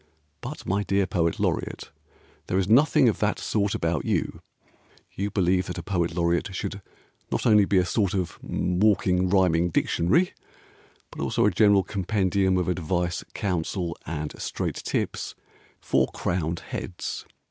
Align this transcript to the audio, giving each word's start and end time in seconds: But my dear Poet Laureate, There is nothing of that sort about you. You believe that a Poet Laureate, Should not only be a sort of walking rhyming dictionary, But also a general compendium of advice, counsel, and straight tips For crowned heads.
But 0.41 0.65
my 0.65 0.81
dear 0.81 1.05
Poet 1.05 1.39
Laureate, 1.39 1.91
There 2.47 2.57
is 2.57 2.67
nothing 2.67 3.07
of 3.07 3.19
that 3.19 3.37
sort 3.37 3.75
about 3.75 4.03
you. 4.03 4.41
You 5.11 5.29
believe 5.29 5.67
that 5.67 5.77
a 5.77 5.83
Poet 5.83 6.15
Laureate, 6.15 6.55
Should 6.55 6.81
not 7.31 7.45
only 7.45 7.65
be 7.65 7.77
a 7.77 7.85
sort 7.85 8.15
of 8.15 8.39
walking 8.41 9.29
rhyming 9.29 9.69
dictionary, 9.69 10.33
But 11.11 11.21
also 11.21 11.45
a 11.45 11.51
general 11.51 11.83
compendium 11.83 12.57
of 12.57 12.67
advice, 12.67 13.23
counsel, 13.35 13.95
and 14.07 14.33
straight 14.41 14.77
tips 14.77 15.35
For 15.81 16.07
crowned 16.07 16.61
heads. 16.71 17.27